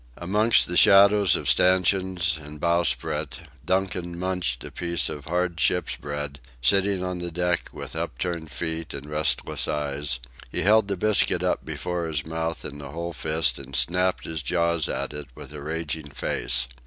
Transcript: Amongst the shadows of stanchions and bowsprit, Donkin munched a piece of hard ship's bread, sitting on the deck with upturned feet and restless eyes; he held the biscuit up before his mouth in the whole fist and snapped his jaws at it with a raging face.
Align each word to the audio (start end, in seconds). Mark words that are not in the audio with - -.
Amongst 0.17 0.65
the 0.65 0.77
shadows 0.77 1.35
of 1.35 1.47
stanchions 1.47 2.35
and 2.41 2.59
bowsprit, 2.59 3.41
Donkin 3.63 4.17
munched 4.17 4.63
a 4.63 4.71
piece 4.71 5.09
of 5.09 5.25
hard 5.25 5.59
ship's 5.59 5.95
bread, 5.95 6.39
sitting 6.59 7.03
on 7.03 7.19
the 7.19 7.29
deck 7.29 7.69
with 7.71 7.95
upturned 7.95 8.49
feet 8.51 8.95
and 8.95 9.05
restless 9.07 9.67
eyes; 9.67 10.19
he 10.51 10.63
held 10.63 10.87
the 10.87 10.97
biscuit 10.97 11.43
up 11.43 11.63
before 11.63 12.07
his 12.07 12.25
mouth 12.25 12.65
in 12.65 12.79
the 12.79 12.89
whole 12.89 13.13
fist 13.13 13.59
and 13.59 13.75
snapped 13.75 14.25
his 14.25 14.41
jaws 14.41 14.89
at 14.89 15.13
it 15.13 15.27
with 15.35 15.53
a 15.53 15.61
raging 15.61 16.09
face. 16.09 16.67